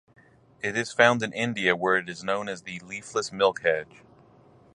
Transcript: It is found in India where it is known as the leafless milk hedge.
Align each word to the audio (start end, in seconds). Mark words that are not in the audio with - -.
It 0.63 0.75
is 0.75 0.91
found 0.91 1.21
in 1.21 1.31
India 1.31 1.75
where 1.75 1.95
it 1.97 2.09
is 2.09 2.23
known 2.23 2.49
as 2.49 2.63
the 2.63 2.79
leafless 2.79 3.31
milk 3.31 3.61
hedge. 3.61 4.01